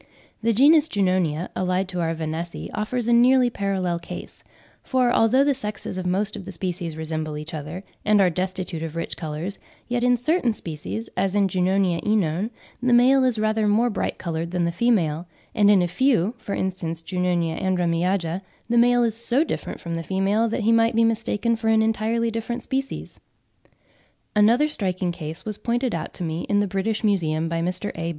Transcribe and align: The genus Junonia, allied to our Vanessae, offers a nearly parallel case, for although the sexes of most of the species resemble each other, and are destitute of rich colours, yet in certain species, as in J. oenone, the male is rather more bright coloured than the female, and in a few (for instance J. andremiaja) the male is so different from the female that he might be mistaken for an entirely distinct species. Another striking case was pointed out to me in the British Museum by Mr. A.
The 0.41 0.51
genus 0.51 0.87
Junonia, 0.87 1.49
allied 1.55 1.87
to 1.89 1.99
our 2.01 2.15
Vanessae, 2.15 2.71
offers 2.73 3.07
a 3.07 3.13
nearly 3.13 3.51
parallel 3.51 3.99
case, 3.99 4.43
for 4.81 5.11
although 5.13 5.43
the 5.43 5.53
sexes 5.53 5.95
of 5.95 6.07
most 6.07 6.35
of 6.35 6.43
the 6.43 6.51
species 6.51 6.97
resemble 6.97 7.37
each 7.37 7.53
other, 7.53 7.83
and 8.03 8.19
are 8.19 8.31
destitute 8.31 8.81
of 8.81 8.95
rich 8.95 9.15
colours, 9.15 9.59
yet 9.87 10.03
in 10.03 10.17
certain 10.17 10.55
species, 10.55 11.07
as 11.15 11.35
in 11.35 11.47
J. 11.47 11.59
oenone, 11.59 12.49
the 12.81 12.93
male 12.93 13.23
is 13.23 13.37
rather 13.37 13.67
more 13.67 13.91
bright 13.91 14.17
coloured 14.17 14.49
than 14.49 14.65
the 14.65 14.71
female, 14.71 15.27
and 15.53 15.69
in 15.69 15.83
a 15.83 15.87
few 15.87 16.33
(for 16.39 16.55
instance 16.55 17.01
J. 17.01 17.17
andremiaja) 17.17 18.41
the 18.67 18.79
male 18.79 19.03
is 19.03 19.13
so 19.13 19.43
different 19.43 19.79
from 19.79 19.93
the 19.93 20.01
female 20.01 20.49
that 20.49 20.61
he 20.61 20.71
might 20.71 20.95
be 20.95 21.03
mistaken 21.03 21.55
for 21.55 21.67
an 21.67 21.83
entirely 21.83 22.31
distinct 22.31 22.63
species. 22.63 23.19
Another 24.35 24.67
striking 24.67 25.11
case 25.11 25.45
was 25.45 25.59
pointed 25.59 25.93
out 25.93 26.11
to 26.15 26.23
me 26.23 26.41
in 26.49 26.59
the 26.59 26.65
British 26.65 27.03
Museum 27.03 27.47
by 27.47 27.61
Mr. 27.61 27.91
A. 27.95 28.09